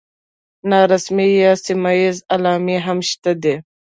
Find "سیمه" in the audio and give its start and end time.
1.65-1.91